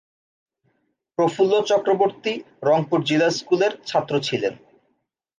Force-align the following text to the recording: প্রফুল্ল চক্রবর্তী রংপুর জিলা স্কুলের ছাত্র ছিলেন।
প্রফুল্ল 1.17 1.53
চক্রবর্তী 1.61 2.33
রংপুর 2.63 2.99
জিলা 3.03 3.29
স্কুলের 3.37 3.73
ছাত্র 3.85 4.13
ছিলেন। 4.19 4.53